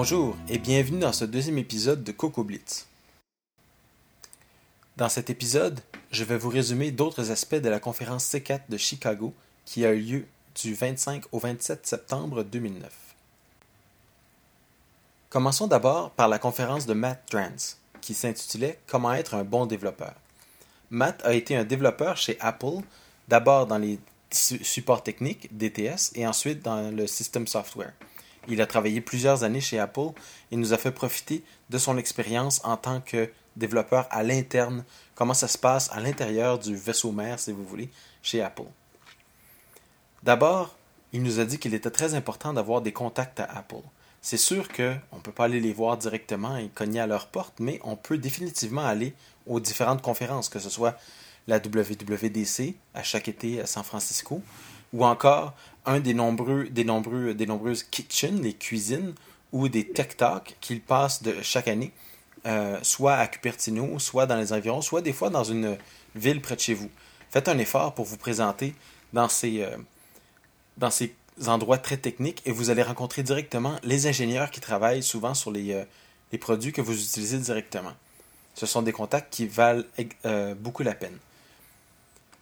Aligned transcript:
Bonjour 0.00 0.36
et 0.48 0.58
bienvenue 0.58 1.00
dans 1.00 1.12
ce 1.12 1.24
deuxième 1.24 1.58
épisode 1.58 2.04
de 2.04 2.12
Coco 2.12 2.44
Blitz. 2.44 2.86
Dans 4.96 5.08
cet 5.08 5.28
épisode, 5.28 5.80
je 6.12 6.22
vais 6.22 6.38
vous 6.38 6.50
résumer 6.50 6.92
d'autres 6.92 7.32
aspects 7.32 7.56
de 7.56 7.68
la 7.68 7.80
conférence 7.80 8.24
C4 8.32 8.60
de 8.68 8.76
Chicago 8.76 9.34
qui 9.64 9.84
a 9.84 9.92
eu 9.92 9.98
lieu 9.98 10.26
du 10.54 10.72
25 10.72 11.24
au 11.32 11.40
27 11.40 11.84
septembre 11.84 12.44
2009. 12.44 12.92
Commençons 15.30 15.66
d'abord 15.66 16.12
par 16.12 16.28
la 16.28 16.38
conférence 16.38 16.86
de 16.86 16.94
Matt 16.94 17.26
Trans, 17.28 17.74
qui 18.00 18.14
s'intitulait 18.14 18.78
Comment 18.86 19.14
être 19.14 19.34
un 19.34 19.42
bon 19.42 19.66
développeur. 19.66 20.14
Matt 20.90 21.20
a 21.24 21.34
été 21.34 21.56
un 21.56 21.64
développeur 21.64 22.16
chez 22.16 22.36
Apple, 22.38 22.82
d'abord 23.26 23.66
dans 23.66 23.78
les 23.78 23.98
supports 24.30 25.02
techniques, 25.02 25.48
DTS, 25.58 26.12
et 26.14 26.24
ensuite 26.24 26.62
dans 26.62 26.88
le 26.94 27.08
system 27.08 27.48
software. 27.48 27.94
Il 28.48 28.60
a 28.62 28.66
travaillé 28.66 29.00
plusieurs 29.00 29.44
années 29.44 29.60
chez 29.60 29.78
Apple 29.78 30.10
et 30.50 30.56
nous 30.56 30.72
a 30.72 30.78
fait 30.78 30.90
profiter 30.90 31.44
de 31.70 31.78
son 31.78 31.98
expérience 31.98 32.60
en 32.64 32.76
tant 32.76 33.00
que 33.00 33.30
développeur 33.56 34.06
à 34.10 34.22
l'interne, 34.22 34.84
comment 35.14 35.34
ça 35.34 35.48
se 35.48 35.58
passe 35.58 35.90
à 35.92 36.00
l'intérieur 36.00 36.58
du 36.58 36.74
vaisseau 36.76 37.12
mère, 37.12 37.38
si 37.38 37.52
vous 37.52 37.64
voulez, 37.64 37.90
chez 38.22 38.40
Apple? 38.40 38.62
D'abord, 40.22 40.76
il 41.12 41.22
nous 41.22 41.40
a 41.40 41.44
dit 41.44 41.58
qu'il 41.58 41.74
était 41.74 41.90
très 41.90 42.14
important 42.14 42.52
d'avoir 42.52 42.80
des 42.80 42.92
contacts 42.92 43.40
à 43.40 43.44
Apple. 43.44 43.82
C'est 44.20 44.36
sûr 44.36 44.68
qu'on 44.68 45.16
ne 45.16 45.22
peut 45.22 45.32
pas 45.32 45.44
aller 45.44 45.60
les 45.60 45.72
voir 45.72 45.96
directement 45.96 46.56
et 46.56 46.68
cogner 46.68 47.00
à 47.00 47.06
leur 47.06 47.28
porte, 47.28 47.60
mais 47.60 47.80
on 47.84 47.96
peut 47.96 48.18
définitivement 48.18 48.84
aller 48.84 49.14
aux 49.46 49.60
différentes 49.60 50.02
conférences, 50.02 50.48
que 50.48 50.58
ce 50.58 50.70
soit 50.70 50.98
la 51.46 51.58
WWDC 51.58 52.74
à 52.94 53.02
chaque 53.02 53.28
été 53.28 53.60
à 53.60 53.66
San 53.66 53.84
Francisco, 53.84 54.42
ou 54.92 55.04
encore 55.04 55.54
un 55.86 56.00
des 56.00 56.14
nombreux, 56.14 56.64
des 56.64 56.84
nombreux, 56.84 57.34
des 57.34 57.46
nombreuses 57.46 57.82
kitchens, 57.82 58.40
les 58.40 58.54
cuisines, 58.54 59.14
ou 59.52 59.68
des 59.68 59.86
tech 59.88 60.16
talks 60.16 60.56
qu'il 60.60 60.80
passe 60.80 61.22
de 61.22 61.34
chaque 61.42 61.68
année, 61.68 61.92
euh, 62.46 62.78
soit 62.82 63.14
à 63.14 63.26
Cupertino, 63.26 63.98
soit 63.98 64.26
dans 64.26 64.36
les 64.36 64.52
environs, 64.52 64.82
soit 64.82 65.00
des 65.00 65.12
fois 65.12 65.30
dans 65.30 65.44
une 65.44 65.76
ville 66.14 66.40
près 66.40 66.54
de 66.54 66.60
chez 66.60 66.74
vous. 66.74 66.90
Faites 67.30 67.48
un 67.48 67.58
effort 67.58 67.94
pour 67.94 68.04
vous 68.04 68.16
présenter 68.16 68.74
dans 69.12 69.28
ces, 69.28 69.62
euh, 69.62 69.76
dans 70.76 70.90
ces 70.90 71.14
endroits 71.46 71.78
très 71.78 71.96
techniques 71.96 72.42
et 72.44 72.52
vous 72.52 72.70
allez 72.70 72.82
rencontrer 72.82 73.22
directement 73.22 73.76
les 73.82 74.06
ingénieurs 74.06 74.50
qui 74.50 74.60
travaillent 74.60 75.02
souvent 75.02 75.34
sur 75.34 75.50
les, 75.50 75.72
euh, 75.72 75.84
les 76.32 76.38
produits 76.38 76.72
que 76.72 76.80
vous 76.80 77.00
utilisez 77.00 77.38
directement. 77.38 77.92
Ce 78.54 78.66
sont 78.66 78.82
des 78.82 78.92
contacts 78.92 79.32
qui 79.32 79.46
valent 79.46 79.84
beaucoup 80.58 80.82
la 80.82 80.94
peine. 80.94 81.16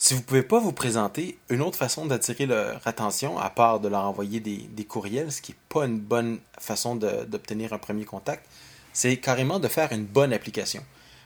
Si 0.07 0.15
vous 0.15 0.21
ne 0.21 0.25
pouvez 0.25 0.45
pas 0.45 0.61
vous 0.61 0.71
présenter, 0.71 1.37
une 1.49 1.62
autre 1.62 1.77
façon 1.77 2.07
d'attirer 2.07 2.47
leur 2.47 2.81
attention, 2.87 3.41
à 3.41 3.51
part 3.51 3.81
de 3.81 3.89
leur 3.89 4.05
envoyer 4.05 4.39
des, 4.39 4.85
courriels, 4.85 5.33
ce 5.33 5.43
qui 5.43 5.51
n'est 5.51 5.59
pas 5.69 5.85
une 5.85 5.99
bonne 5.99 6.39
façon 6.61 6.95
d'obtenir 6.95 7.73
un 7.73 7.79
premier 7.79 8.05
contact, 8.05 8.47
c'est 8.93 9.17
carrément 9.17 9.59
de 9.59 9.67
faire 9.67 9.91
une 9.91 10.05
bonne 10.05 10.33
application. 10.33 10.84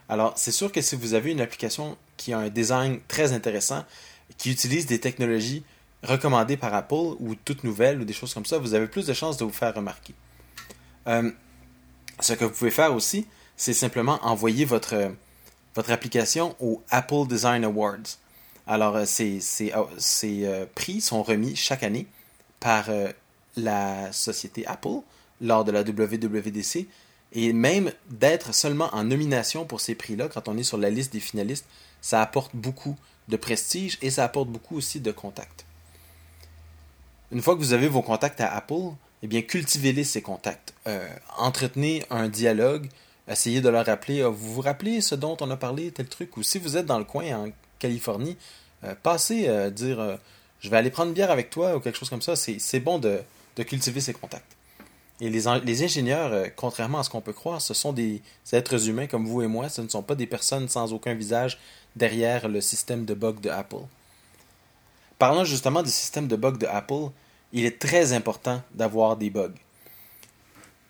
Alors, 0.08 0.32
c'est 0.36 0.50
sûr 0.50 0.72
que 0.72 0.80
si 0.80 0.96
vous 0.96 1.12
avez 1.12 1.30
une 1.30 1.42
application 1.42 1.98
qui 2.16 2.32
a 2.32 2.38
un 2.38 2.48
design 2.48 3.00
très 3.06 3.34
intéressant, 3.34 3.84
qui 4.38 4.50
utilise 4.50 4.86
des 4.86 4.98
technologies 4.98 5.62
recommandées 6.02 6.56
par 6.56 6.72
Apple 6.72 7.16
ou 7.18 7.34
toutes 7.34 7.64
nouvelles 7.64 8.00
ou 8.00 8.06
des 8.06 8.14
choses 8.14 8.32
comme 8.32 8.46
ça, 8.46 8.56
vous 8.56 8.72
avez 8.72 8.86
plus 8.86 9.04
de 9.04 9.12
chances 9.12 9.36
de 9.36 9.44
vous 9.44 9.52
faire 9.52 9.74
remarquer. 9.74 10.14
Euh, 11.06 11.30
ce 12.18 12.32
que 12.32 12.46
vous 12.46 12.52
pouvez 12.52 12.70
faire 12.70 12.94
aussi, 12.94 13.26
c'est 13.58 13.74
simplement 13.74 14.18
envoyer 14.22 14.64
votre, 14.64 15.12
votre 15.74 15.90
application 15.90 16.56
au 16.60 16.82
Apple 16.88 17.26
Design 17.28 17.64
Awards. 17.64 18.16
Alors, 18.70 18.94
euh, 18.94 19.04
ces, 19.04 19.42
euh, 19.74 19.84
euh, 20.22 20.66
prix 20.76 21.00
sont 21.00 21.24
remis 21.24 21.56
chaque 21.56 21.82
année 21.82 22.06
par 22.60 22.88
la 23.56 24.12
société 24.12 24.64
Apple 24.66 25.00
lors 25.40 25.64
de 25.64 25.72
la 25.72 25.80
WWDC. 25.80 26.86
Et 27.32 27.52
même 27.52 27.92
d'être 28.10 28.54
seulement 28.54 28.88
en 28.94 29.02
nomination 29.02 29.64
pour 29.64 29.80
ces 29.80 29.96
prix-là, 29.96 30.28
quand 30.28 30.46
on 30.46 30.56
est 30.56 30.62
sur 30.62 30.78
la 30.78 30.88
liste 30.88 31.12
des 31.12 31.20
finalistes, 31.20 31.66
ça 32.00 32.22
apporte 32.22 32.54
beaucoup 32.54 32.96
de 33.28 33.36
prestige 33.36 33.98
et 34.02 34.10
ça 34.10 34.24
apporte 34.24 34.48
beaucoup 34.48 34.76
aussi 34.76 35.00
de 35.00 35.10
contacts. 35.10 35.64
Une 37.32 37.42
fois 37.42 37.54
que 37.54 37.60
vous 37.60 37.72
avez 37.72 37.88
vos 37.88 38.02
contacts 38.02 38.40
à 38.40 38.54
Apple, 38.54 38.92
eh 39.22 39.26
bien, 39.26 39.42
cultivez-les 39.42 40.04
ces 40.04 40.22
contacts. 40.22 40.74
entretenez 41.38 42.04
un 42.10 42.28
dialogue. 42.28 42.88
Essayez 43.26 43.62
de 43.62 43.68
leur 43.68 43.86
rappeler, 43.86 44.22
vous 44.22 44.54
vous 44.54 44.60
rappelez 44.60 45.00
ce 45.00 45.16
dont 45.16 45.36
on 45.40 45.50
a 45.50 45.56
parlé, 45.56 45.90
tel 45.90 46.08
truc, 46.08 46.36
ou 46.36 46.44
si 46.44 46.58
vous 46.58 46.76
êtes 46.76 46.86
dans 46.86 46.98
le 46.98 47.04
coin 47.04 47.50
Californie, 47.80 48.36
euh, 48.84 48.94
passer, 49.02 49.48
euh, 49.48 49.70
dire 49.70 49.98
euh, 49.98 50.16
je 50.60 50.70
vais 50.70 50.76
aller 50.76 50.90
prendre 50.90 51.08
une 51.08 51.14
bière 51.14 51.32
avec 51.32 51.50
toi 51.50 51.74
ou 51.74 51.80
quelque 51.80 51.98
chose 51.98 52.10
comme 52.10 52.22
ça, 52.22 52.36
c'est 52.36 52.80
bon 52.80 52.98
de, 52.98 53.20
cultiver 53.66 54.00
ces 54.00 54.14
contacts. 54.14 54.56
Et 55.20 55.28
les, 55.28 55.42
les 55.64 55.82
ingénieurs, 55.82 56.46
contrairement 56.56 57.00
à 57.00 57.02
ce 57.02 57.10
qu'on 57.10 57.20
peut 57.20 57.34
croire, 57.34 57.60
ce 57.60 57.74
sont 57.74 57.92
des 57.92 58.22
êtres 58.52 58.88
humains 58.88 59.06
comme 59.06 59.26
vous 59.26 59.42
et 59.42 59.46
moi, 59.46 59.68
ce 59.68 59.82
ne 59.82 59.88
sont 59.88 60.02
pas 60.02 60.14
des 60.14 60.26
personnes 60.26 60.66
sans 60.68 60.94
aucun 60.94 61.12
visage 61.12 61.58
derrière 61.94 62.48
le 62.48 62.62
système 62.62 63.04
de 63.04 63.12
bugs 63.12 63.40
de 63.42 63.50
Apple. 63.50 63.84
Parlant 65.18 65.44
justement 65.44 65.82
du 65.82 65.90
système 65.90 66.26
de 66.26 66.36
bugs 66.36 66.52
de 66.52 66.66
Apple, 66.66 67.10
il 67.52 67.66
est 67.66 67.78
très 67.78 68.14
important 68.14 68.62
d'avoir 68.72 69.18
des 69.18 69.28
bugs. 69.28 69.52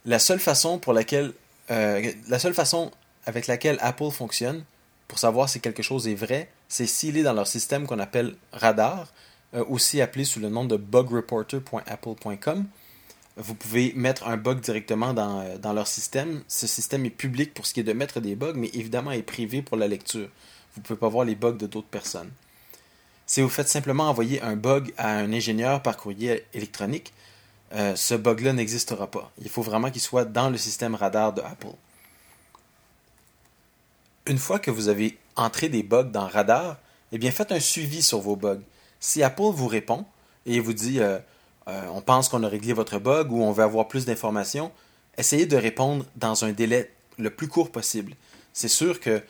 La 0.04 0.20
seule 0.20 0.38
façon 0.38 0.78
pour 0.78 0.92
laquelle 0.92 1.32
la 1.68 2.38
seule 2.38 2.54
façon 2.54 2.92
avec 3.26 3.46
laquelle 3.46 3.78
Apple 3.80 4.10
fonctionne, 4.10 4.64
pour 5.08 5.18
savoir 5.18 5.48
si 5.48 5.60
quelque 5.60 5.82
chose 5.82 6.06
est 6.08 6.14
vrai, 6.14 6.48
c'est 6.70 6.86
est 7.08 7.22
dans 7.22 7.32
leur 7.32 7.48
système 7.48 7.86
qu'on 7.86 7.98
appelle 7.98 8.36
Radar, 8.52 9.08
euh, 9.54 9.64
aussi 9.68 10.00
appelé 10.00 10.24
sous 10.24 10.38
le 10.38 10.48
nom 10.48 10.64
de 10.64 10.76
bugreporter.apple.com. 10.76 12.64
Vous 13.36 13.54
pouvez 13.54 13.92
mettre 13.96 14.28
un 14.28 14.36
bug 14.36 14.60
directement 14.60 15.12
dans, 15.12 15.40
euh, 15.40 15.58
dans, 15.58 15.72
leur 15.72 15.88
système. 15.88 16.42
Ce 16.46 16.68
système 16.68 17.04
est 17.04 17.10
public 17.10 17.52
pour 17.54 17.66
ce 17.66 17.74
qui 17.74 17.80
est 17.80 17.84
de 17.84 17.92
mettre 17.92 18.20
des 18.20 18.36
bugs, 18.36 18.54
mais 18.54 18.68
évidemment 18.72 19.10
est 19.10 19.22
privé 19.22 19.62
pour 19.62 19.76
la 19.76 19.88
lecture. 19.88 20.28
Vous 20.74 20.80
ne 20.80 20.84
pouvez 20.84 20.98
pas 20.98 21.08
voir 21.08 21.24
les 21.24 21.34
bugs 21.34 21.52
de 21.52 21.66
d'autres 21.66 21.88
personnes. 21.88 22.30
Si 23.26 23.42
vous 23.42 23.48
faites 23.48 23.68
simplement 23.68 24.08
envoyer 24.08 24.40
un 24.40 24.54
bug 24.54 24.94
à 24.96 25.10
un 25.16 25.32
ingénieur 25.32 25.82
par 25.82 25.96
courrier 25.96 26.44
électronique, 26.54 27.12
euh, 27.72 27.96
ce 27.96 28.14
bug-là 28.14 28.52
n'existera 28.52 29.10
pas. 29.10 29.32
Il 29.42 29.48
faut 29.48 29.62
vraiment 29.62 29.90
qu'il 29.90 30.00
soit 30.00 30.24
dans 30.24 30.50
le 30.50 30.56
système 30.56 30.94
radar 30.94 31.32
de 31.32 31.40
Apple 31.40 31.74
une 34.30 34.38
fois 34.38 34.58
que 34.58 34.70
vous 34.70 34.88
avez 34.88 35.18
entré 35.40 35.68
des 35.68 35.82
bugs 35.82 36.04
dans 36.04 36.26
Radar, 36.26 36.76
eh 37.12 37.18
bien 37.18 37.30
faites 37.30 37.52
un 37.52 37.60
suivi 37.60 38.02
sur 38.02 38.20
vos 38.20 38.36
bugs. 38.36 38.62
Si 39.00 39.22
Apple 39.22 39.50
vous 39.52 39.66
répond 39.66 40.04
et 40.46 40.60
vous 40.60 40.72
dit 40.72 41.00
euh, 41.00 41.18
euh, 41.68 41.82
on 41.92 42.00
pense 42.00 42.28
qu'on 42.28 42.42
a 42.42 42.48
réglé 42.48 42.72
votre 42.72 42.98
bug 42.98 43.32
ou 43.32 43.42
on 43.42 43.52
veut 43.52 43.64
avoir 43.64 43.88
plus 43.88 44.04
d'informations, 44.04 44.70
essayez 45.18 45.46
de 45.46 45.56
répondre 45.56 46.04
dans 46.16 46.44
un 46.44 46.52
délai 46.52 46.92
le 47.18 47.30
plus 47.30 47.48
court 47.48 47.70
possible. 47.70 48.14
C'est 48.52 48.68
sûr 48.68 49.00
que 49.00 49.22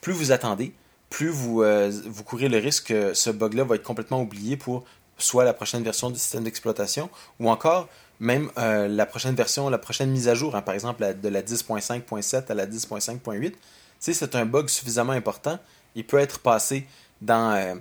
plus 0.00 0.12
vous 0.12 0.32
attendez, 0.32 0.72
plus 1.10 1.28
vous, 1.28 1.62
euh, 1.62 1.92
vous 2.06 2.24
courez 2.24 2.48
le 2.48 2.58
risque 2.58 2.88
que 2.88 3.14
ce 3.14 3.30
bug-là 3.30 3.64
va 3.64 3.74
être 3.76 3.82
complètement 3.82 4.20
oublié 4.20 4.56
pour 4.56 4.84
soit 5.18 5.44
la 5.44 5.52
prochaine 5.52 5.82
version 5.82 6.10
du 6.10 6.18
système 6.18 6.44
d'exploitation 6.44 7.10
ou 7.40 7.50
encore 7.50 7.88
même 8.20 8.50
la 8.56 9.06
prochaine 9.06 9.36
version, 9.36 9.70
la 9.70 9.78
prochaine 9.78 10.10
mise 10.10 10.26
à 10.26 10.34
jour, 10.34 10.56
hein, 10.56 10.62
par 10.62 10.74
exemple 10.74 11.04
de 11.20 11.28
la 11.28 11.40
10.5.7 11.40 12.50
à 12.50 12.54
la 12.54 12.66
10.5.8 12.66 13.52
si 13.98 14.14
c'est 14.14 14.34
un 14.34 14.46
bug 14.46 14.68
suffisamment 14.68 15.12
important, 15.12 15.58
il 15.94 16.04
peut 16.04 16.18
être 16.18 16.40
passé 16.40 16.86
dans, 17.20 17.52
euh, 17.52 17.74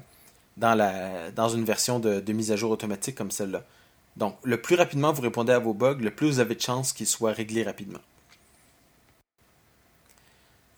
une 0.57 1.65
version 1.65 1.99
de, 1.99 2.31
mise 2.31 2.51
à 2.51 2.55
jour 2.55 2.71
automatique 2.71 3.15
comme 3.15 3.31
celle-là. 3.31 3.63
Donc, 4.15 4.35
le 4.43 4.59
plus 4.59 4.75
rapidement 4.75 5.13
vous 5.13 5.21
répondez 5.21 5.53
à 5.53 5.59
vos 5.59 5.73
bugs, 5.73 5.97
le 5.99 6.11
plus 6.11 6.27
vous 6.27 6.39
avez 6.39 6.55
de 6.55 6.61
chances 6.61 6.93
qu'ils 6.93 7.07
soient 7.07 7.33
réglés 7.33 7.63
rapidement. 7.63 7.99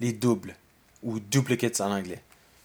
Les 0.01 0.11
doubles, 0.11 0.55
ou 1.03 1.19
duplicates 1.19 1.79
en 1.81 1.91
anglais. 1.91 2.21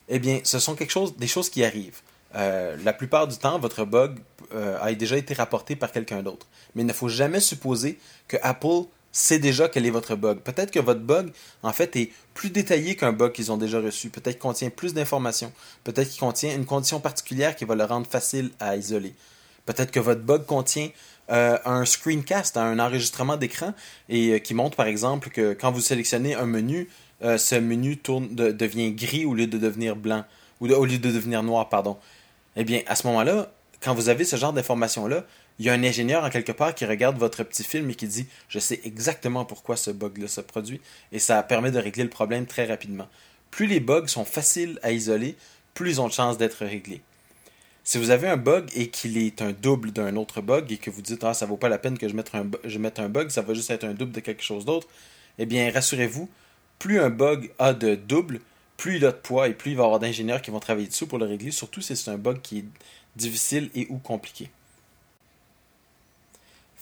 Eh 0.08 0.18
bien, 0.18 0.40
ce 0.44 0.58
sont 0.58 0.76
des 1.16 1.26
choses 1.26 1.50
qui 1.50 1.64
arrivent. 1.64 2.00
Euh, 2.34 2.76
la 2.82 2.92
plupart 2.92 3.28
du 3.28 3.36
temps, 3.36 3.58
votre 3.58 3.84
bug 3.84 4.18
euh, 4.52 4.76
a 4.80 4.92
déjà 4.94 5.16
été 5.16 5.34
rapporté 5.34 5.76
par 5.76 5.92
quelqu'un 5.92 6.22
d'autre. 6.22 6.46
Mais 6.74 6.82
il 6.82 6.86
ne 6.86 6.92
faut 6.92 7.08
jamais 7.08 7.40
supposer 7.40 7.98
que 8.28 8.36
Apple 8.42 8.88
sait 9.14 9.38
déjà 9.38 9.68
quel 9.68 9.86
est 9.86 9.90
votre 9.90 10.16
bug. 10.16 10.40
Peut-être 10.40 10.72
que 10.72 10.80
votre 10.80 11.00
bug, 11.00 11.30
en 11.62 11.72
fait, 11.72 11.94
est 11.96 12.10
plus 12.34 12.50
détaillé 12.50 12.96
qu'un 12.96 13.12
bug 13.12 13.32
qu'ils 13.32 13.52
ont 13.52 13.56
déjà 13.56 13.80
reçu. 13.80 14.10
Peut-être 14.10 14.34
qu'il 14.34 14.42
contient 14.42 14.70
plus 14.70 14.92
d'informations. 14.92 15.52
Peut-être 15.84 16.10
qu'il 16.10 16.20
contient 16.20 16.54
une 16.54 16.66
condition 16.66 16.98
particulière 16.98 17.54
qui 17.54 17.64
va 17.64 17.76
le 17.76 17.84
rendre 17.84 18.08
facile 18.08 18.50
à 18.58 18.76
isoler. 18.76 19.14
Peut-être 19.66 19.92
que 19.92 20.00
votre 20.00 20.20
bug 20.20 20.44
contient 20.44 20.90
euh, 21.30 21.56
un 21.64 21.84
screencast, 21.84 22.56
un 22.56 22.80
enregistrement 22.80 23.36
d'écran, 23.36 23.72
et 24.08 24.32
euh, 24.32 24.38
qui 24.40 24.52
montre 24.52 24.76
par 24.76 24.86
exemple 24.86 25.30
que 25.30 25.54
quand 25.54 25.70
vous 25.70 25.80
sélectionnez 25.80 26.34
un 26.34 26.46
menu, 26.46 26.88
euh, 27.22 27.38
ce 27.38 27.54
menu 27.54 27.96
devient 27.96 28.92
gris 28.92 29.24
au 29.24 29.32
lieu 29.32 29.46
de 29.46 29.58
devenir 29.58 29.94
blanc, 29.94 30.24
ou 30.60 30.68
au 30.68 30.84
lieu 30.84 30.98
de 30.98 31.10
devenir 31.10 31.44
noir, 31.44 31.68
pardon. 31.68 31.96
Eh 32.56 32.64
bien, 32.64 32.82
à 32.88 32.96
ce 32.96 33.06
moment-là, 33.06 33.52
quand 33.80 33.94
vous 33.94 34.08
avez 34.08 34.24
ce 34.24 34.34
genre 34.34 34.52
d'informations-là, 34.52 35.24
il 35.58 35.66
y 35.66 35.68
a 35.68 35.72
un 35.72 35.84
ingénieur 35.84 36.24
en 36.24 36.30
quelque 36.30 36.52
part 36.52 36.74
qui 36.74 36.84
regarde 36.84 37.16
votre 37.16 37.44
petit 37.44 37.62
film 37.62 37.90
et 37.90 37.94
qui 37.94 38.08
dit 38.08 38.26
Je 38.48 38.58
sais 38.58 38.80
exactement 38.84 39.44
pourquoi 39.44 39.76
ce 39.76 39.90
bug-là 39.90 40.28
se 40.28 40.40
produit, 40.40 40.80
et 41.12 41.18
ça 41.18 41.42
permet 41.42 41.70
de 41.70 41.78
régler 41.78 42.02
le 42.02 42.10
problème 42.10 42.46
très 42.46 42.64
rapidement. 42.64 43.08
Plus 43.50 43.66
les 43.66 43.80
bugs 43.80 44.08
sont 44.08 44.24
faciles 44.24 44.78
à 44.82 44.90
isoler, 44.90 45.36
plus 45.74 45.90
ils 45.90 46.00
ont 46.00 46.08
de 46.08 46.12
chances 46.12 46.38
d'être 46.38 46.64
réglés. 46.64 47.02
Si 47.84 47.98
vous 47.98 48.10
avez 48.10 48.28
un 48.28 48.38
bug 48.38 48.70
et 48.74 48.88
qu'il 48.88 49.18
est 49.18 49.42
un 49.42 49.52
double 49.52 49.92
d'un 49.92 50.16
autre 50.16 50.40
bug 50.40 50.72
et 50.72 50.78
que 50.78 50.90
vous 50.90 51.02
dites 51.02 51.22
ah 51.22 51.34
ça 51.34 51.46
vaut 51.46 51.58
pas 51.58 51.68
la 51.68 51.78
peine 51.78 51.98
que 51.98 52.08
je 52.08 52.14
mette 52.14 52.34
un, 52.34 52.46
je 52.64 52.78
mette 52.78 52.98
un 52.98 53.08
bug, 53.08 53.28
ça 53.28 53.42
va 53.42 53.54
juste 53.54 53.70
être 53.70 53.84
un 53.84 53.94
double 53.94 54.12
de 54.12 54.20
quelque 54.20 54.42
chose 54.42 54.64
d'autre, 54.64 54.88
eh 55.38 55.46
bien 55.46 55.70
rassurez-vous, 55.70 56.28
plus 56.78 56.98
un 56.98 57.10
bug 57.10 57.52
a 57.58 57.74
de 57.74 57.94
double, 57.94 58.40
plus 58.76 58.96
il 58.96 59.04
a 59.04 59.12
de 59.12 59.16
poids 59.16 59.48
et 59.48 59.54
plus 59.54 59.72
il 59.72 59.76
va 59.76 59.82
y 59.82 59.86
avoir 59.86 60.00
d'ingénieurs 60.00 60.42
qui 60.42 60.50
vont 60.50 60.60
travailler 60.60 60.88
dessus 60.88 61.06
pour 61.06 61.18
le 61.18 61.26
régler, 61.26 61.50
surtout 61.50 61.80
si 61.80 61.94
c'est 61.94 62.10
un 62.10 62.18
bug 62.18 62.40
qui 62.40 62.60
est 62.60 62.64
difficile 63.16 63.70
et 63.74 63.86
ou 63.90 63.98
compliqué. 63.98 64.50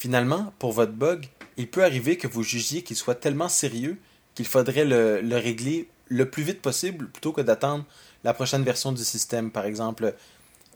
Finalement, 0.03 0.53
pour 0.59 0.73
votre 0.73 0.91
bug, 0.91 1.29
il 1.57 1.71
peut 1.71 1.85
arriver 1.85 2.19
que 2.19 2.27
vous 2.27 2.43
jugiez 2.43 2.83
qu'il 2.83 2.97
soit 2.97 3.15
tellement 3.15 3.49
sérieux 3.49 4.01
qu'il 4.35 4.49
faudrait 4.49 4.85
le, 4.85 5.21
le, 5.21 5.37
régler 5.37 5.89
le 6.09 6.29
plus 6.29 6.43
vite 6.43 6.61
possible 6.61 7.07
plutôt 7.07 7.31
que 7.31 7.41
d'attendre 7.41 7.85
la 8.25 8.35
prochaine 8.35 8.65
version 8.65 8.91
du 8.91 9.05
système, 9.05 9.53
par 9.53 9.65
exemple 9.65 10.13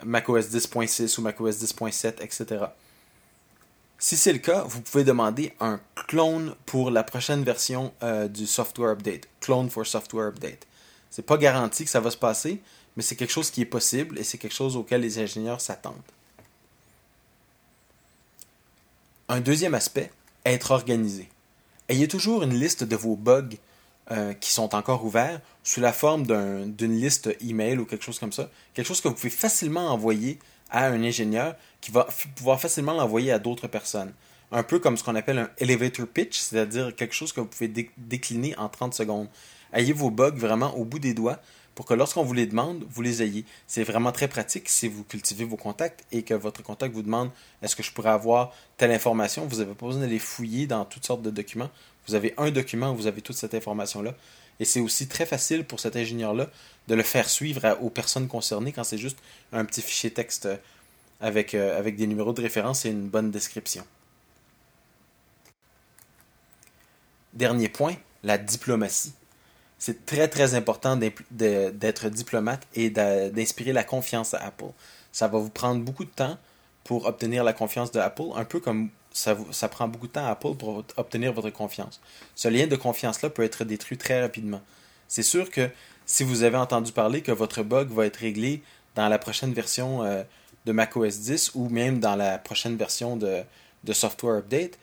macOS 0.05 0.47
10.6 0.47 1.19
ou 1.19 1.23
macOS 1.23 1.57
10.7, 1.57 2.23
etc. 2.23 2.67
Si 3.99 4.17
c'est 4.17 4.33
le 4.33 4.39
cas, 4.39 4.63
vous 4.63 4.81
pouvez 4.81 5.03
demander 5.03 5.53
un 5.59 5.81
clone 6.07 6.55
pour 6.65 6.93
la 6.93 7.03
prochaine 7.03 7.43
version 7.43 7.93
euh, 8.05 8.29
du 8.29 8.47
software 8.47 8.93
update. 8.93 9.27
Clone 9.41 9.69
for 9.69 9.85
software 9.85 10.29
update. 10.29 10.69
C'est 11.11 11.27
pas 11.27 11.37
garanti 11.37 11.83
que 11.83 11.91
ça 11.91 11.99
va 11.99 12.13
se 12.13 12.17
passer, 12.17 12.63
mais 12.95 13.03
c'est 13.03 13.17
quelque 13.17 13.33
chose 13.33 13.51
qui 13.51 13.63
est 13.63 13.65
possible 13.65 14.21
et 14.21 14.23
c'est 14.23 14.39
quelque 14.39 14.55
chose 14.55 14.77
auquel 14.77 15.01
les 15.01 15.19
ingénieurs 15.19 15.61
s'attendent. 15.61 15.97
Un 19.29 19.41
deuxième 19.41 19.75
aspect, 19.75 20.13
être 20.45 20.71
organisé. 20.71 21.29
Ayez 21.89 22.07
toujours 22.07 22.45
une 22.45 22.55
liste 22.55 22.85
de 22.85 22.95
vos 22.95 23.17
bugs 23.17 23.57
euh, 24.13 24.33
qui 24.35 24.53
sont 24.53 24.73
encore 24.77 25.05
ouverts 25.05 25.41
sous 25.65 25.81
la 25.81 25.93
forme 25.93 26.25
d'une 26.71 27.01
liste 27.01 27.37
email 27.41 27.77
ou 27.79 27.87
quelque 27.87 28.05
chose 28.05 28.21
comme 28.21 28.31
ça. 28.31 28.49
Quelque 28.73 28.87
chose 28.87 29.01
que 29.01 29.09
vous 29.09 29.15
pouvez 29.15 29.31
facilement 29.31 29.89
envoyer 29.89 30.39
à 30.71 30.87
un 30.87 31.03
ingénieur 31.03 31.57
qui 31.81 31.91
va 31.91 32.07
pouvoir 32.37 32.61
facilement 32.61 32.93
l'envoyer 32.93 33.33
à 33.33 33.41
d'autres 33.41 33.67
personnes. 33.67 34.13
Un 34.53 34.63
peu 34.63 34.79
comme 34.79 34.97
ce 34.97 35.03
qu'on 35.03 35.17
appelle 35.17 35.39
un 35.39 35.51
elevator 35.59 36.07
pitch, 36.07 36.39
c'est-à-dire 36.39 36.95
quelque 36.95 37.15
chose 37.15 37.33
que 37.33 37.41
vous 37.41 37.49
pouvez 37.49 37.91
décliner 37.97 38.57
en 38.59 38.69
30 38.69 38.95
secondes. 38.95 39.27
Ayez 39.73 39.93
vos 39.93 40.13
bugs 40.13 40.37
vraiment 40.37 40.77
au 40.77 40.85
bout 40.85 41.01
des 41.01 41.15
doigts 41.15 41.41
pour 41.77 41.85
que 41.85 41.93
lorsqu'on 41.93 42.25
vous 42.25 42.33
les 42.33 42.47
demande, 42.47 42.85
vous 42.89 43.03
les 43.03 43.23
ayez. 43.23 43.45
C'est 43.67 43.85
vraiment 43.85 44.11
très 44.11 44.29
pratique 44.29 44.71
si 44.71 44.89
vous 44.89 45.05
cultivez 45.05 45.45
vos 45.45 45.59
contacts 45.59 46.05
et 46.11 46.23
que 46.23 46.33
votre 46.33 46.63
contact 46.63 46.95
vous 46.95 47.03
demande 47.03 47.31
est-ce 47.61 47.77
que 47.77 47.83
je 47.83 47.93
pourrais 47.93 48.11
avoir 48.11 48.55
telle 48.79 48.91
information? 48.91 49.47
Vous 49.47 49.59
n'avez 49.59 49.75
pas 49.75 49.87
besoin 49.87 50.01
d'aller 50.01 50.19
fouiller 50.19 50.67
dans 50.67 50.87
toutes 50.87 51.05
sortes 51.05 51.21
de 51.21 51.31
documents. 51.31 51.71
Vous 52.09 52.15
avez 52.15 52.33
un 52.39 52.51
document 52.51 52.93
où 52.93 52.97
vous 52.97 53.07
avez 53.07 53.21
toute 53.21 53.37
cette 53.37 53.55
information-là. 53.55 54.15
Et 54.59 54.65
c'est 54.65 54.81
aussi 54.81 55.07
très 55.07 55.27
facile 55.27 55.65
pour 55.65 55.79
cet 55.79 55.97
ingénieur-là 55.97 56.49
de 56.89 56.95
le 56.95 57.03
faire 57.03 57.29
suivre 57.29 57.77
aux 57.83 57.91
personnes 57.91 58.27
concernées 58.27 58.73
quand 58.73 58.85
c'est 58.85 58.97
juste 58.97 59.19
un 59.53 59.67
petit 59.67 59.83
fichier 59.83 60.11
texte 60.11 60.49
avec, 61.21 61.55
euh, 61.55 61.79
avec 61.79 61.97
des 61.97 62.07
numéros 62.07 62.33
de 62.33 62.41
référence 62.41 62.87
et 62.87 62.89
une 62.89 63.07
bonne 63.07 63.31
description. 63.31 63.85
Dernier 67.35 67.69
point, 67.69 67.97
la 68.23 68.39
diplomatie 68.39 69.13
c'est 69.79 70.07
très 70.07 70.29
très 70.29 70.55
important 70.55 70.97
d'être 70.97 72.09
diplomate 72.09 72.67
et 72.75 72.91
d'inspirer 72.91 73.73
la 73.73 73.85
confiance 73.85 74.35
à 74.35 74.39
Apple. 74.39 74.73
Ça 75.13 75.29
va 75.29 75.39
vous 75.39 75.51
prendre 75.51 75.83
beaucoup 75.83 76.05
de 76.05 76.11
temps 76.11 76.39
pour 76.85 77.07
obtenir 77.07 77.45
la 77.45 77.53
confiance 77.53 77.91
de 77.91 77.99
Apple, 77.99 78.31
un 78.37 78.45
peu 78.45 78.61
comme 78.61 78.91
ça, 79.13 79.37
ça 79.51 79.69
prend 79.69 79.89
beaucoup 79.89 80.07
de 80.07 80.13
temps 80.13 80.27
à 80.27 80.31
Apple 80.31 80.55
pour 80.55 80.85
obtenir 80.97 81.33
votre 81.33 81.51
confiance. 81.51 82.01
Ce 82.35 82.49
lien 82.49 82.67
de 82.67 82.77
confiance-là 82.77 83.31
peut 83.31 83.43
être 83.43 83.65
détruit 83.65 83.99
très 83.99 84.21
rapidement. 84.21 84.61
C'est 85.09 85.23
sûr 85.23 85.51
que 85.51 85.69
si 86.05 86.23
vous 86.23 86.43
avez 86.43 86.57
entendu 86.57 86.93
parler 86.93 87.23
que 87.23 87.33
votre 87.33 87.63
bug 87.63 87.89
va 87.89 88.07
être 88.07 88.19
réglé 88.19 88.63
dans 88.95 89.09
la 89.09 89.19
prochaine 89.19 89.53
version 89.53 90.05
euh, 90.05 90.23
de 90.65 90.73
macOS 90.73 91.21
10 91.21 91.53
ou 91.55 91.69
même 91.69 91.99
dans 91.99 92.15
la 92.15 92.39
prochaine 92.39 92.77
version 92.77 93.17
de, 93.17 93.43
de 93.85 93.93
Software 93.93 94.37
Update, 94.37 94.79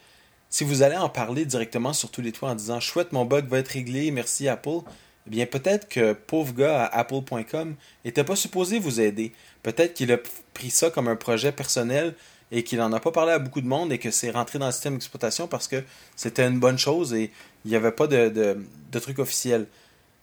si 0.54 0.64
vous 0.64 0.84
allez 0.84 0.98
en 0.98 1.10
parler 1.10 1.46
directement 1.46 1.94
sur 1.94 2.12
tous 2.12 2.22
les 2.22 2.32
toits 2.32 2.52
en 2.52 2.54
disant 2.54 2.80
chouette, 2.80 3.12
mon 3.12 3.26
bug 3.26 3.48
va 3.48 3.58
être 3.58 3.70
réglé, 3.70 4.12
merci 4.12 4.48
Apple, 4.48 4.82
eh 5.26 5.30
bien 5.32 5.48
peut-être 5.48 5.90
que 5.90 6.14
pauvre 6.14 6.54
gars 6.54 6.86
à 6.86 7.00
apple.com 7.00 7.74
n'était 8.06 8.24
pas 8.24 8.36
supposé 8.36 8.78
vous 8.78 9.02
aider. 9.02 9.34
Peut-être 9.64 9.96
qu'il 9.96 10.12
a 10.12 10.20
pris 10.54 10.70
ça 10.70 10.92
comme 10.92 11.08
un 11.08 11.16
projet 11.16 11.52
personnel 11.52 12.14
et 12.52 12.64
qu'il 12.64 12.78
n'en 12.78 12.94
a 12.94 13.00
pas 13.00 13.12
parlé 13.12 13.32
à 13.32 13.40
beaucoup 13.40 13.62
de 13.62 13.68
monde 13.68 13.92
et 13.92 13.98
que 13.98 14.12
c'est 14.12 14.30
rentré 14.30 14.60
dans 14.60 14.68
le 14.68 14.72
système 14.72 14.94
d'exploitation 14.94 15.48
parce 15.48 15.68
que 15.68 15.84
c'était 16.16 16.48
une 16.48 16.60
bonne 16.60 16.78
chose 16.78 17.16
et 17.16 17.32
il 17.66 17.72
n'y 17.72 17.76
avait 17.76 17.92
pas 17.92 18.06
de, 18.06 18.56
truc 18.92 19.18
officiel. 19.18 19.66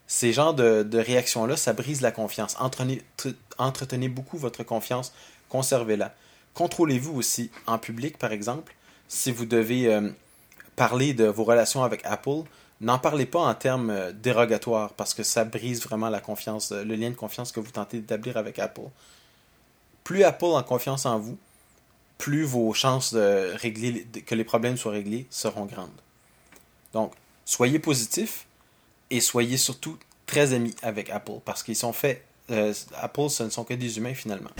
Ces 0.07 0.31
genres 0.31 0.53
de, 0.53 0.83
de 0.83 0.97
réactions-là, 0.97 1.57
ça 1.57 1.73
brise 1.73 1.99
la 1.99 2.13
confiance. 2.13 2.55
Entretenez, 2.57 3.01
entretenez 3.57 4.07
beaucoup 4.07 4.37
votre 4.37 4.63
confiance, 4.63 5.11
conservez-la. 5.49 6.15
Contrôlez-vous 6.53 7.17
aussi 7.17 7.51
en 7.67 7.77
public, 7.77 8.17
par 8.17 8.31
exemple 8.31 8.73
si 9.11 9.29
vous 9.29 9.45
devez 9.45 9.93
euh, 9.93 10.09
parler 10.77 11.13
de 11.13 11.25
vos 11.25 11.43
relations 11.43 11.83
avec 11.83 11.99
Apple, 12.05 12.43
n'en 12.79 12.97
parlez 12.97 13.25
pas 13.25 13.41
en 13.41 13.53
termes 13.53 13.89
euh, 13.89 14.13
dérogatoires 14.13 14.93
parce 14.93 15.13
que 15.13 15.21
ça 15.21 15.43
brise 15.43 15.83
vraiment 15.83 16.07
la 16.07 16.21
confiance, 16.21 16.71
euh, 16.71 16.85
le 16.85 16.95
lien 16.95 17.09
de 17.09 17.15
confiance 17.15 17.51
que 17.51 17.59
vous 17.59 17.71
tentez 17.71 17.99
d'établir 17.99 18.37
avec 18.37 18.57
Apple. 18.57 18.87
Plus 20.05 20.23
Apple 20.23 20.55
a 20.57 20.63
confiance 20.63 21.05
en 21.05 21.19
vous, 21.19 21.37
plus 22.17 22.43
vos 22.43 22.73
chances 22.73 23.13
de 23.13 23.53
régler, 23.57 24.07
que 24.25 24.33
les 24.33 24.45
problèmes 24.45 24.77
soient 24.77 24.93
réglés 24.93 25.27
seront 25.29 25.65
grandes. 25.65 25.89
Donc, 26.93 27.11
soyez 27.43 27.79
positifs 27.79 28.47
et 29.09 29.19
soyez 29.19 29.57
surtout 29.57 29.97
très 30.25 30.53
amis 30.53 30.73
avec 30.83 31.09
Apple 31.09 31.41
parce 31.43 31.63
qu'ils 31.63 31.75
sont 31.75 31.93
faits. 31.93 32.25
Apple, 32.95 33.29
ce 33.29 33.43
ne 33.43 33.49
sont 33.49 33.63
que 33.65 33.73
des 33.73 33.97
humains 33.97 34.13
finalement. 34.13 34.51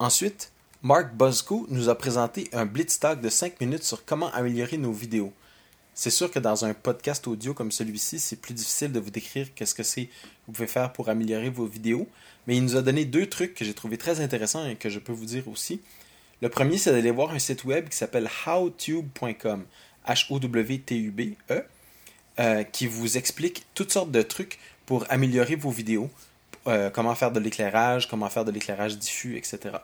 Ensuite, 0.00 0.50
Mark 0.82 1.12
Bosco 1.12 1.66
nous 1.68 1.90
a 1.90 1.94
présenté 1.94 2.48
un 2.54 2.64
blitz 2.64 2.98
talk 2.98 3.20
de 3.20 3.28
5 3.28 3.60
minutes 3.60 3.82
sur 3.82 4.02
comment 4.06 4.32
améliorer 4.32 4.78
nos 4.78 4.92
vidéos. 4.92 5.30
C'est 5.92 6.08
sûr 6.08 6.30
que 6.30 6.38
dans 6.38 6.64
un 6.64 6.72
podcast 6.72 7.28
audio 7.28 7.52
comme 7.52 7.70
celui-ci, 7.70 8.18
c'est 8.18 8.36
plus 8.36 8.54
difficile 8.54 8.92
de 8.92 8.98
vous 8.98 9.10
décrire 9.10 9.52
qu'est-ce 9.54 9.74
que 9.74 9.82
c'est 9.82 10.06
que 10.06 10.12
vous 10.46 10.54
pouvez 10.54 10.68
faire 10.68 10.94
pour 10.94 11.10
améliorer 11.10 11.50
vos 11.50 11.66
vidéos, 11.66 12.08
mais 12.46 12.56
il 12.56 12.64
nous 12.64 12.76
a 12.76 12.82
donné 12.82 13.04
deux 13.04 13.26
trucs 13.26 13.52
que 13.52 13.62
j'ai 13.62 13.74
trouvé 13.74 13.98
très 13.98 14.22
intéressants 14.22 14.66
et 14.66 14.76
que 14.76 14.88
je 14.88 15.00
peux 15.00 15.12
vous 15.12 15.26
dire 15.26 15.46
aussi. 15.48 15.82
Le 16.40 16.48
premier, 16.48 16.78
c'est 16.78 16.92
d'aller 16.92 17.10
voir 17.10 17.32
un 17.32 17.38
site 17.38 17.64
web 17.64 17.90
qui 17.90 17.98
s'appelle 17.98 18.30
howtube.com, 18.46 19.66
H-O-W-T-U-B-E, 20.08 21.64
euh, 22.38 22.62
qui 22.62 22.86
vous 22.86 23.18
explique 23.18 23.66
toutes 23.74 23.92
sortes 23.92 24.10
de 24.10 24.22
trucs 24.22 24.58
pour 24.86 25.04
améliorer 25.10 25.56
vos 25.56 25.70
vidéos, 25.70 26.08
euh, 26.66 26.88
comment 26.88 27.14
faire 27.14 27.32
de 27.32 27.40
l'éclairage, 27.40 28.08
comment 28.08 28.30
faire 28.30 28.46
de 28.46 28.50
l'éclairage 28.50 28.98
diffus, 28.98 29.36
etc. 29.36 29.76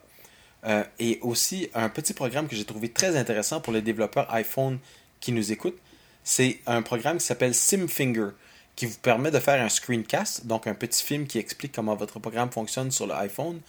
Euh, 0.66 0.84
et 0.98 1.18
aussi, 1.22 1.68
un 1.74 1.88
petit 1.88 2.12
programme 2.12 2.48
que 2.48 2.56
j'ai 2.56 2.64
trouvé 2.64 2.88
très 2.88 3.16
intéressant 3.16 3.60
pour 3.60 3.72
les 3.72 3.82
développeurs 3.82 4.32
iPhone 4.34 4.78
qui 5.20 5.32
nous 5.32 5.52
écoutent, 5.52 5.78
c'est 6.24 6.58
un 6.66 6.82
programme 6.82 7.18
qui 7.18 7.24
s'appelle 7.24 7.54
SimFinger, 7.54 8.30
qui 8.74 8.86
vous 8.86 8.98
permet 8.98 9.30
de 9.30 9.38
faire 9.38 9.64
un 9.64 9.68
screencast, 9.68 10.46
donc 10.46 10.66
un 10.66 10.74
petit 10.74 11.02
film 11.02 11.26
qui 11.26 11.38
explique 11.38 11.72
comment 11.72 11.94
votre 11.94 12.18
programme 12.18 12.50
fonctionne 12.50 12.90
sur 12.90 13.06
l'iPhone, 13.06 13.60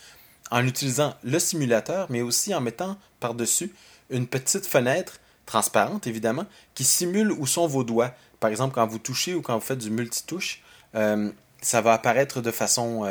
en 0.49 0.65
utilisant 0.65 1.13
le 1.23 1.39
simulateur, 1.39 2.07
mais 2.09 2.21
aussi 2.21 2.53
en 2.55 2.61
mettant 2.61 2.97
par-dessus 3.19 3.73
une 4.09 4.25
petite 4.25 4.65
fenêtre 4.65 5.19
transparente, 5.45 6.07
évidemment, 6.07 6.45
qui 6.73 6.83
simule 6.83 7.31
où 7.31 7.45
sont 7.45 7.67
vos 7.67 7.83
doigts. 7.83 8.13
Par 8.39 8.49
exemple, 8.49 8.73
quand 8.73 8.87
vous 8.87 8.99
touchez 8.99 9.33
ou 9.33 9.41
quand 9.41 9.55
vous 9.55 9.65
faites 9.65 9.79
du 9.79 9.91
multitouche, 9.91 10.61
euh, 10.95 11.31
ça 11.61 11.81
va 11.81 11.93
apparaître 11.93 12.41
de 12.41 12.51
façon, 12.51 13.03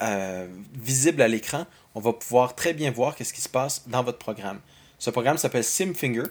euh, 0.00 0.46
visible 0.74 1.22
à 1.22 1.28
l'écran. 1.28 1.66
On 1.98 2.00
va 2.00 2.12
pouvoir 2.12 2.54
très 2.54 2.74
bien 2.74 2.92
voir 2.92 3.16
ce 3.18 3.32
qui 3.32 3.40
se 3.40 3.48
passe 3.48 3.88
dans 3.88 4.04
votre 4.04 4.18
programme. 4.18 4.60
Ce 5.00 5.10
programme 5.10 5.36
s'appelle 5.36 5.64
SimFinger 5.64 6.26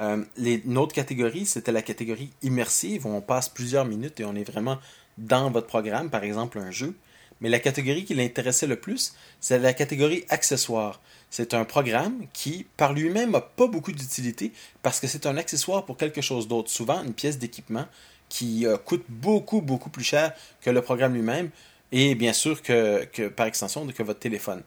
Euh, 0.00 0.24
les, 0.36 0.62
une 0.64 0.76
autre 0.76 0.94
catégorie, 0.94 1.46
c'était 1.46 1.70
la 1.70 1.82
catégorie 1.82 2.30
immersive, 2.42 3.06
où 3.06 3.10
on 3.10 3.20
passe 3.20 3.48
plusieurs 3.48 3.84
minutes 3.84 4.18
et 4.18 4.24
on 4.24 4.34
est 4.34 4.44
vraiment 4.44 4.78
dans 5.18 5.50
votre 5.50 5.68
programme, 5.68 6.10
par 6.10 6.24
exemple 6.24 6.58
un 6.58 6.72
jeu. 6.72 6.96
Mais 7.40 7.48
la 7.48 7.60
catégorie 7.60 8.04
qui 8.04 8.14
l'intéressait 8.14 8.66
le 8.66 8.76
plus, 8.76 9.14
c'est 9.40 9.58
la 9.58 9.74
catégorie 9.74 10.24
accessoires. 10.30 11.00
C'est 11.30 11.54
un 11.54 11.64
programme 11.64 12.26
qui, 12.32 12.66
par 12.76 12.92
lui-même, 12.92 13.32
n'a 13.32 13.40
pas 13.40 13.66
beaucoup 13.66 13.92
d'utilité 13.92 14.52
parce 14.82 15.00
que 15.00 15.06
c'est 15.06 15.26
un 15.26 15.36
accessoire 15.36 15.84
pour 15.84 15.96
quelque 15.96 16.22
chose 16.22 16.48
d'autre, 16.48 16.70
souvent 16.70 17.02
une 17.04 17.12
pièce 17.12 17.38
d'équipement 17.38 17.86
qui 18.28 18.66
euh, 18.66 18.76
coûte 18.76 19.04
beaucoup, 19.08 19.60
beaucoup 19.60 19.90
plus 19.90 20.04
cher 20.04 20.32
que 20.60 20.70
le 20.70 20.82
programme 20.82 21.14
lui-même 21.14 21.50
et 21.92 22.14
bien 22.14 22.32
sûr 22.32 22.62
que, 22.62 23.28
par 23.28 23.46
extension 23.46 23.86
que 23.86 24.02
votre 24.02 24.18
téléphone. 24.18 24.62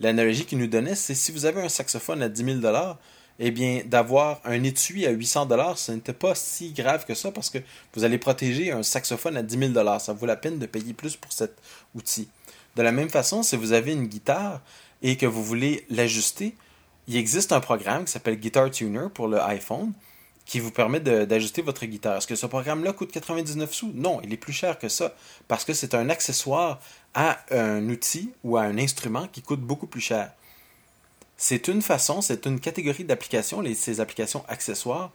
L'analogie 0.00 0.44
qu'il 0.44 0.58
nous 0.58 0.66
donnait, 0.66 0.94
c'est 0.94 1.14
si 1.14 1.30
vous 1.30 1.44
avez 1.46 1.62
un 1.62 1.68
saxophone 1.68 2.22
à 2.22 2.28
10 2.28 2.60
000 2.60 2.74
eh 3.38 3.50
bien, 3.50 3.82
d'avoir 3.84 4.40
un 4.44 4.62
étui 4.62 5.06
à 5.06 5.10
800 5.10 5.46
dollars, 5.46 5.78
ce 5.78 5.92
n'était 5.92 6.12
pas 6.12 6.34
si 6.34 6.72
grave 6.72 7.04
que 7.06 7.14
ça 7.14 7.30
parce 7.30 7.50
que 7.50 7.58
vous 7.94 8.04
allez 8.04 8.18
protéger 8.18 8.72
un 8.72 8.82
saxophone 8.82 9.36
à 9.36 9.42
10 9.42 9.58
000 9.58 9.70
dollars. 9.72 10.00
Ça 10.00 10.12
vaut 10.12 10.26
la 10.26 10.36
peine 10.36 10.58
de 10.58 10.66
payer 10.66 10.92
plus 10.92 11.16
pour 11.16 11.32
cet 11.32 11.56
outil. 11.94 12.28
De 12.76 12.82
la 12.82 12.92
même 12.92 13.10
façon, 13.10 13.42
si 13.42 13.56
vous 13.56 13.72
avez 13.72 13.92
une 13.92 14.06
guitare 14.06 14.60
et 15.02 15.16
que 15.16 15.26
vous 15.26 15.44
voulez 15.44 15.84
l'ajuster, 15.90 16.54
il 17.08 17.16
existe 17.16 17.52
un 17.52 17.60
programme 17.60 18.04
qui 18.04 18.12
s'appelle 18.12 18.36
Guitar 18.36 18.70
Tuner 18.70 19.06
pour 19.12 19.28
le 19.28 19.40
iPhone 19.40 19.92
qui 20.52 20.60
vous 20.60 20.70
permet 20.70 21.00
d'ajuster 21.00 21.62
votre 21.62 21.86
guitare. 21.86 22.18
Est-ce 22.18 22.26
que 22.26 22.34
ce 22.34 22.44
programme-là 22.44 22.92
coûte 22.92 23.10
99 23.10 23.72
sous? 23.72 23.90
Non, 23.94 24.20
il 24.22 24.34
est 24.34 24.36
plus 24.36 24.52
cher 24.52 24.78
que 24.78 24.90
ça, 24.90 25.14
parce 25.48 25.64
que 25.64 25.72
c'est 25.72 25.94
un 25.94 26.10
accessoire 26.10 26.78
à 27.14 27.38
un 27.50 27.88
outil 27.88 28.34
ou 28.44 28.58
à 28.58 28.64
un 28.64 28.76
instrument 28.76 29.26
qui 29.28 29.40
coûte 29.40 29.62
beaucoup 29.62 29.86
plus 29.86 30.02
cher. 30.02 30.30
C'est 31.38 31.68
une 31.68 31.80
façon, 31.80 32.20
c'est 32.20 32.44
une 32.44 32.60
catégorie 32.60 33.04
d'applications, 33.04 33.64
ces 33.74 34.00
applications 34.00 34.44
accessoires, 34.46 35.10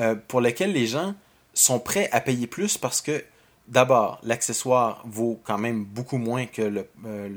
euh, 0.00 0.16
pour 0.16 0.40
lesquelles 0.40 0.72
les 0.72 0.88
gens 0.88 1.14
sont 1.54 1.78
prêts 1.78 2.08
à 2.10 2.20
payer 2.20 2.48
plus 2.48 2.76
parce 2.76 3.00
que, 3.00 3.24
d'abord, 3.68 4.18
l'accessoire 4.24 5.04
vaut 5.04 5.40
quand 5.44 5.58
même 5.58 5.84
beaucoup 5.84 6.18
moins 6.18 6.46
que 6.46 6.84
euh, 7.06 7.28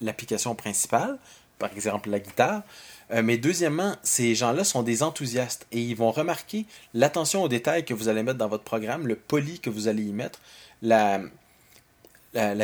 l'application 0.00 0.56
principale, 0.56 1.20
par 1.60 1.72
exemple 1.72 2.10
la 2.10 2.18
guitare. 2.18 2.62
Euh, 3.12 3.22
mais 3.22 3.36
deuxièmement, 3.36 3.96
ces 4.02 4.34
gens-là 4.34 4.64
sont 4.64 4.82
des 4.82 5.02
enthousiastes 5.02 5.66
et 5.70 5.80
ils 5.80 5.96
vont 5.96 6.10
remarquer 6.10 6.66
l'attention 6.94 7.42
aux 7.42 7.48
détails 7.48 7.84
que 7.84 7.94
vous 7.94 8.08
allez 8.08 8.22
mettre 8.22 8.38
dans 8.38 8.48
votre 8.48 8.64
programme, 8.64 9.06
le 9.06 9.16
poli 9.16 9.60
que 9.60 9.70
vous 9.70 9.88
allez 9.88 10.04
y 10.04 10.12
mettre, 10.12 10.40
la, 10.80 11.20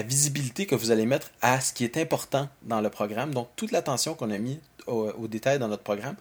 visibilité 0.02 0.66
que 0.66 0.74
vous 0.74 0.90
allez 0.90 1.06
mettre 1.06 1.30
à 1.42 1.60
ce 1.60 1.72
qui 1.72 1.84
est 1.84 1.96
important 1.98 2.48
dans 2.62 2.80
le 2.80 2.88
programme. 2.88 3.34
Donc, 3.34 3.48
toute 3.56 3.72
l'attention 3.72 4.14
qu'on 4.14 4.30
a 4.30 4.38
mis 4.38 4.58
aux 4.86 5.28
détails 5.28 5.58
dans 5.58 5.68
notre 5.68 5.82
programme, 5.82 6.16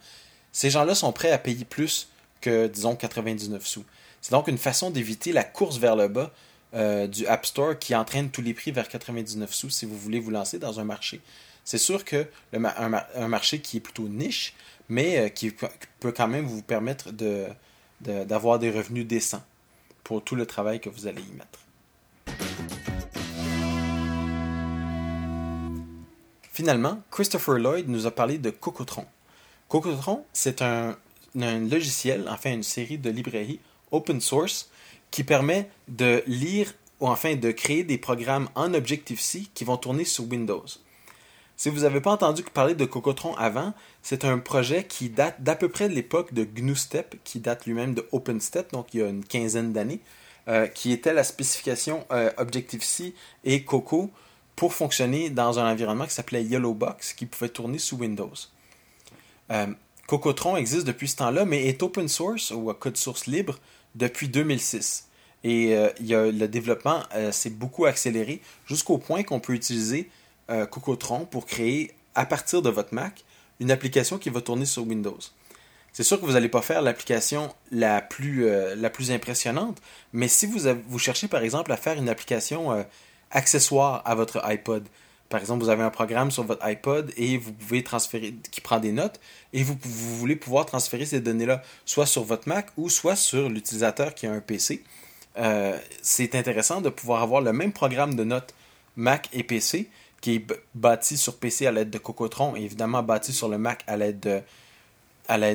ces 0.52 0.70
gens-là 0.70 0.94
sont 0.94 1.12
prêts 1.12 1.32
à 1.32 1.38
payer 1.38 1.64
plus 1.64 2.08
que, 2.40 2.66
disons, 2.66 2.96
99 2.96 3.66
sous. 3.66 3.84
C'est 4.20 4.32
donc 4.32 4.48
une 4.48 4.58
façon 4.58 4.90
d'éviter 4.90 5.32
la 5.32 5.44
course 5.44 5.78
vers 5.78 5.96
le 5.96 6.08
bas 6.08 6.32
euh, 6.74 7.06
du 7.06 7.26
App 7.26 7.46
Store 7.46 7.78
qui 7.78 7.94
entraîne 7.94 8.30
tous 8.30 8.42
les 8.42 8.52
prix 8.54 8.72
vers 8.72 8.88
99 8.88 9.52
sous 9.54 9.70
si 9.70 9.86
vous 9.86 9.96
voulez 9.96 10.20
vous 10.20 10.30
lancer 10.30 10.58
dans 10.58 10.80
un 10.80 10.84
marché. 10.84 11.20
C'est 11.68 11.76
sûr 11.76 12.02
que 12.02 12.26
un, 12.54 13.28
marché 13.28 13.60
qui 13.60 13.76
est 13.76 13.80
plutôt 13.80 14.08
niche, 14.08 14.54
mais 14.88 15.18
euh, 15.18 15.28
qui 15.28 15.50
peut 15.50 16.12
quand 16.12 16.26
même 16.26 16.46
vous 16.46 16.62
permettre 16.62 17.10
d'avoir 18.00 18.58
des 18.58 18.70
revenus 18.70 19.06
décents 19.06 19.44
pour 20.02 20.24
tout 20.24 20.34
le 20.34 20.46
travail 20.46 20.80
que 20.80 20.88
vous 20.88 21.06
allez 21.06 21.20
y 21.20 21.32
mettre. 21.34 21.58
Finalement, 26.54 27.02
Christopher 27.10 27.58
Lloyd 27.58 27.86
nous 27.86 28.06
a 28.06 28.12
parlé 28.12 28.38
de 28.38 28.48
Cocotron. 28.48 29.04
Cocotron, 29.68 30.24
c'est 30.32 30.62
un, 30.62 30.96
logiciel, 31.34 32.30
enfin 32.30 32.50
une 32.50 32.62
série 32.62 32.96
de 32.96 33.10
librairies 33.10 33.60
open 33.90 34.22
source 34.22 34.70
qui 35.10 35.22
permet 35.22 35.68
de 35.88 36.22
lire 36.26 36.72
ou 37.00 37.08
enfin 37.08 37.36
de 37.36 37.50
créer 37.50 37.84
des 37.84 37.98
programmes 37.98 38.48
en 38.54 38.72
Objective-C 38.72 39.48
qui 39.52 39.64
vont 39.64 39.76
tourner 39.76 40.06
sur 40.06 40.24
Windows. 40.24 40.64
Si 41.58 41.70
vous 41.70 41.80
n'avez 41.80 42.00
pas 42.00 42.12
entendu 42.12 42.44
parler 42.44 42.76
de 42.76 42.84
Cocotron 42.84 43.34
avant, 43.34 43.74
c'est 44.00 44.24
un 44.24 44.38
projet 44.38 44.84
qui 44.84 45.10
date 45.10 45.42
d'à 45.42 45.56
peu 45.56 45.68
près 45.68 45.88
de 45.88 45.94
l'époque 45.94 46.32
de 46.32 46.44
GNU-STEP, 46.44 47.16
qui 47.24 47.40
date 47.40 47.66
lui-même 47.66 47.94
de 47.94 48.08
OpenStep, 48.12 48.70
donc 48.70 48.94
il 48.94 49.00
y 49.00 49.02
a 49.02 49.08
une 49.08 49.24
quinzaine 49.24 49.72
d'années, 49.72 49.98
euh, 50.46 50.68
qui 50.68 50.92
était 50.92 51.12
la 51.12 51.24
spécification 51.24 52.06
euh, 52.12 52.30
Objective-C 52.36 53.12
et 53.42 53.64
Coco 53.64 54.08
pour 54.54 54.72
fonctionner 54.72 55.30
dans 55.30 55.58
un 55.58 55.68
environnement 55.68 56.06
qui 56.06 56.14
s'appelait 56.14 56.44
Yellowbox, 56.44 57.14
qui 57.14 57.26
pouvait 57.26 57.48
tourner 57.48 57.78
sous 57.78 57.96
Windows. 57.96 58.30
Euh, 59.50 59.66
Cocotron 60.06 60.56
existe 60.56 60.86
depuis 60.86 61.08
ce 61.08 61.16
temps-là, 61.16 61.44
mais 61.44 61.66
est 61.66 61.82
open 61.82 62.06
source 62.06 62.52
ou 62.52 62.70
à 62.70 62.74
code 62.74 62.96
source 62.96 63.26
libre 63.26 63.58
depuis 63.96 64.28
2006. 64.28 65.08
Et 65.42 65.72
il 66.00 66.06
y 66.06 66.14
a, 66.14 66.30
le 66.30 66.46
développement 66.48 67.02
s'est 67.30 67.50
beaucoup 67.50 67.84
accéléré 67.84 68.40
jusqu'au 68.66 68.98
point 68.98 69.22
qu'on 69.22 69.38
peut 69.38 69.54
utiliser 69.54 70.10
euh, 70.50 70.64
Cocotron 70.64 71.26
pour 71.26 71.44
créer, 71.44 71.94
à 72.14 72.24
partir 72.24 72.62
de 72.62 72.70
votre 72.70 72.94
Mac, 72.94 73.24
une 73.60 73.70
application 73.70 74.16
qui 74.16 74.30
va 74.30 74.40
tourner 74.40 74.64
sur 74.64 74.86
Windows. 74.86 75.18
C'est 75.92 76.02
sûr 76.02 76.18
que 76.18 76.24
vous 76.24 76.32
n'allez 76.32 76.48
pas 76.48 76.62
faire 76.62 76.80
l'application 76.80 77.54
la, 77.70 78.00
plus, 78.00 78.46
euh, 78.46 78.74
impressionnante, 79.10 79.78
mais 80.14 80.26
si 80.26 80.46
vous, 80.46 80.98
cherchez 80.98 81.28
par 81.28 81.42
exemple 81.42 81.70
à 81.70 81.76
faire 81.76 81.98
une 81.98 82.08
application 82.08 82.72
euh, 82.72 82.82
accessoire 83.30 84.02
à 84.06 84.14
votre 84.14 84.42
iPod, 84.44 84.86
par 85.28 85.40
exemple, 85.40 85.62
vous 85.62 85.68
avez 85.68 85.82
un 85.82 85.90
programme 85.90 86.30
sur 86.30 86.44
votre 86.44 86.64
iPod 86.64 87.12
et 87.18 87.36
vous 87.36 87.52
pouvez 87.52 87.84
transférer, 87.84 88.34
qui 88.50 88.62
prend 88.62 88.80
des 88.80 88.92
notes, 88.92 89.20
et 89.52 89.62
vous, 89.62 89.76
vous 89.82 90.16
voulez 90.16 90.36
pouvoir 90.36 90.64
transférer 90.64 91.04
ces 91.04 91.20
données-là 91.20 91.62
soit 91.84 92.06
sur 92.06 92.24
votre 92.24 92.48
Mac 92.48 92.68
ou 92.78 92.88
soit 92.88 93.16
sur 93.16 93.50
l'utilisateur 93.50 94.14
qui 94.14 94.26
a 94.26 94.32
un 94.32 94.40
PC. 94.40 94.82
c'est 96.00 96.34
intéressant 96.34 96.80
de 96.80 96.88
pouvoir 96.88 97.22
avoir 97.22 97.42
le 97.42 97.52
même 97.52 97.72
programme 97.72 98.14
de 98.14 98.24
notes 98.24 98.54
Mac 98.96 99.28
et 99.32 99.42
PC, 99.42 99.90
qui 100.20 100.36
est 100.36 100.46
bâti 100.74 101.16
sur 101.16 101.36
PC 101.36 101.66
à 101.66 101.72
l'aide 101.72 101.90
de 101.90 101.98
Cocotron 101.98 102.56
et 102.56 102.62
évidemment 102.62 103.02
bâti 103.02 103.32
sur 103.32 103.48
le 103.48 103.58
Mac 103.58 103.84
à 103.86 103.96
l'aide 103.96 104.42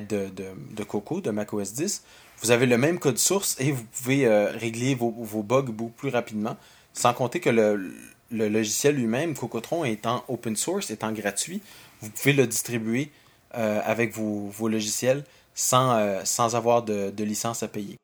de, 0.07 0.83
Coco, 0.83 1.21
de 1.21 1.31
Mac 1.31 1.53
OS 1.53 1.73
10. 1.73 2.03
Vous 2.41 2.51
avez 2.51 2.65
le 2.65 2.77
même 2.77 2.99
code 2.99 3.17
source 3.17 3.55
et 3.59 3.71
vous 3.71 3.83
pouvez 3.83 4.25
euh, 4.25 4.51
régler 4.51 4.95
vos, 4.95 5.11
bugs 5.43 5.63
beaucoup 5.63 5.91
plus 5.91 6.09
rapidement. 6.09 6.57
Sans 6.93 7.13
compter 7.13 7.39
que 7.39 7.49
le, 7.49 7.91
logiciel 8.31 8.95
lui-même, 8.95 9.35
Cocotron, 9.35 9.83
étant 9.85 10.23
open 10.27 10.55
source, 10.55 10.91
étant 10.91 11.11
gratuit, 11.11 11.61
vous 12.01 12.09
pouvez 12.09 12.33
le 12.33 12.47
distribuer 12.47 13.11
euh, 13.55 13.81
avec 13.83 14.13
vos, 14.13 14.67
logiciels 14.67 15.23
sans, 15.55 15.95
euh, 15.97 16.21
avoir 16.53 16.83
de 16.83 17.23
licence 17.23 17.63
à 17.63 17.67
payer. 17.67 17.97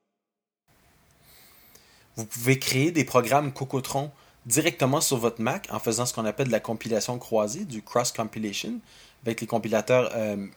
Vous 2.19 2.25
pouvez 2.25 2.59
créer 2.59 2.91
des 2.91 3.05
programmes 3.05 3.53
Cocotron 3.53 4.11
directement 4.45 5.01
sur 5.01 5.17
votre 5.17 5.41
Mac 5.41 5.67
en 5.71 5.79
faisant 5.79 6.05
ce 6.05 6.13
qu'on 6.13 6.25
appelle 6.25 6.47
de 6.47 6.51
la 6.51 6.59
compilation 6.59 7.17
croisée, 7.19 7.65
du 7.65 7.81
cross-compilation, 7.81 8.79
avec 9.23 9.41
les 9.41 9.47
compilateurs 9.47 10.11
euh, 10.15 10.47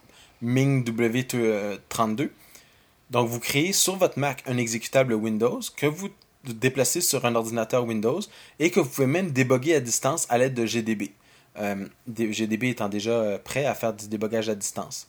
Ming 0.41 0.85
W32. 0.85 2.31
Donc, 3.11 3.29
vous 3.29 3.41
créez 3.41 3.73
sur 3.73 3.97
votre 3.97 4.19
Mac 4.19 4.43
un 4.47 4.57
exécutable 4.57 5.15
Windows 5.15 5.61
que 5.77 5.87
vous 5.87 6.09
déplacez 6.45 7.01
sur 7.01 7.25
un 7.25 7.35
ordinateur 7.35 7.85
Windows 7.85 8.21
et 8.59 8.71
que 8.71 8.81
vous 8.81 8.89
pouvez 8.89 9.07
même 9.07 9.31
déboguer 9.31 9.75
à 9.75 9.81
distance 9.81 10.27
à 10.31 10.39
l'aide 10.39 10.55
de 10.55 10.67
GDB. 10.67 11.13
Euh, 11.59 11.87
GDB 12.09 12.71
étant 12.71 12.89
déjà 12.89 13.11
euh, 13.11 13.39
prêt 13.39 13.67
à 13.67 13.75
faire 13.75 13.93
du 13.93 14.09
débogage 14.09 14.49
à 14.49 14.55
distance. 14.55 15.09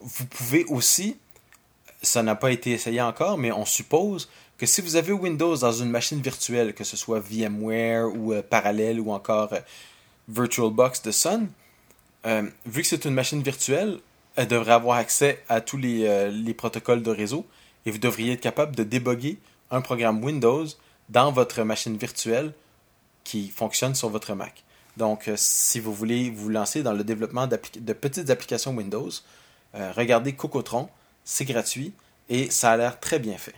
Vous 0.00 0.26
pouvez 0.26 0.64
aussi, 0.64 1.16
ça 2.02 2.22
n'a 2.22 2.34
pas 2.34 2.50
été 2.50 2.72
essayé 2.72 3.00
encore, 3.00 3.38
mais 3.38 3.52
on 3.52 3.64
suppose 3.64 4.28
que 4.58 4.66
si 4.66 4.80
vous 4.80 4.96
avez 4.96 5.12
Windows 5.12 5.56
dans 5.56 5.72
une 5.72 5.90
machine 5.90 6.20
virtuelle, 6.20 6.74
que 6.74 6.84
ce 6.84 6.96
soit 6.96 7.20
VMware 7.20 8.06
ou 8.14 8.32
euh, 8.32 8.42
Parallel 8.42 9.00
ou 9.00 9.10
encore 9.10 9.52
euh, 9.52 9.60
VirtualBox 10.28 11.02
de 11.02 11.10
Sun, 11.10 11.48
euh, 12.26 12.48
vu 12.64 12.82
que 12.82 12.88
c'est 12.88 13.04
une 13.04 13.14
machine 13.14 13.42
virtuelle, 13.42 13.98
elle 14.36 14.48
devrait 14.48 14.72
avoir 14.72 14.98
accès 14.98 15.42
à 15.48 15.60
tous 15.60 15.76
les, 15.76 16.54
protocoles 16.56 17.02
de 17.02 17.10
réseau 17.10 17.46
et 17.86 17.90
vous 17.90 17.98
devriez 17.98 18.32
être 18.32 18.40
capable 18.40 18.74
de 18.74 18.82
déboguer 18.82 19.38
un 19.70 19.80
programme 19.80 20.22
Windows 20.24 20.66
dans 21.08 21.30
votre 21.30 21.62
machine 21.62 21.96
virtuelle 21.96 22.52
qui 23.22 23.48
fonctionne 23.48 23.94
sur 23.94 24.08
votre 24.08 24.34
Mac. 24.34 24.64
Donc, 24.96 25.30
si 25.36 25.80
vous 25.80 25.92
voulez 25.92 26.30
vous 26.30 26.48
lancer 26.48 26.82
dans 26.82 26.92
le 26.92 27.04
développement 27.04 27.46
de 27.46 27.92
petites 27.92 28.30
applications 28.30 28.74
Windows, 28.74 29.10
regardez 29.74 30.32
Cocotron, 30.32 30.88
c'est 31.24 31.44
gratuit 31.44 31.92
et 32.28 32.50
ça 32.50 32.72
a 32.72 32.76
l'air 32.76 32.98
très 32.98 33.18
bien 33.18 33.36
fait. 33.36 33.54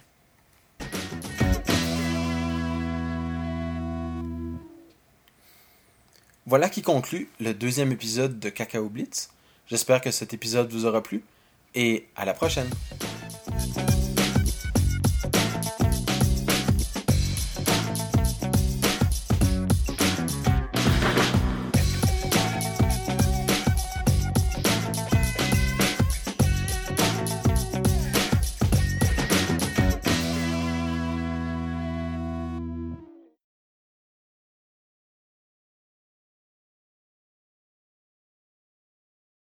Voilà 6.48 6.68
qui 6.68 6.80
conclut 6.80 7.28
le 7.40 7.54
deuxième 7.54 7.90
épisode 7.90 8.38
de 8.38 8.50
Cacao 8.50 8.88
Blitz. 8.88 9.30
J'espère 9.66 10.00
que 10.00 10.12
cet 10.12 10.32
épisode 10.32 10.70
vous 10.70 10.86
aura 10.86 11.02
plu 11.02 11.24
et 11.74 12.06
à 12.14 12.24
la 12.24 12.34
prochaine. 12.34 12.70